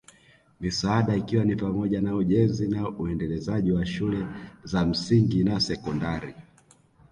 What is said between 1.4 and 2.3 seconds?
ni pamoja na